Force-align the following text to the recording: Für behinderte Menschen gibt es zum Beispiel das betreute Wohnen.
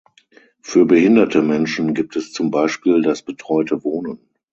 Für 0.63 0.85
behinderte 0.87 1.43
Menschen 1.43 1.93
gibt 1.93 2.15
es 2.15 2.33
zum 2.33 2.49
Beispiel 2.49 3.03
das 3.03 3.21
betreute 3.21 3.83
Wohnen. 3.83 4.19